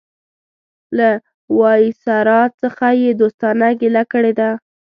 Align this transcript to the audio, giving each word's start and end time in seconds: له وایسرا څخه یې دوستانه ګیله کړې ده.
له 0.97 1.09
وایسرا 1.59 2.41
څخه 2.61 2.87
یې 3.01 3.09
دوستانه 3.21 3.67
ګیله 3.81 4.03
کړې 4.11 4.33
ده. 4.39 4.49